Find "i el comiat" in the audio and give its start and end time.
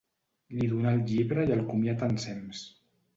1.49-2.07